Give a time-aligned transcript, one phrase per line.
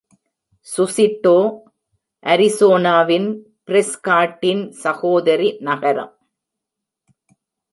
[0.67, 1.35] சுசிட்டோ
[2.23, 3.29] அரிசோனாவின்
[3.67, 6.13] பிரெஸ்காட்டின் சகோதரி நகரம்.